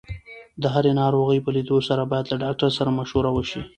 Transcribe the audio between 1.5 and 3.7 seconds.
لیدو سره باید له ډاکټر سره مشوره وشي.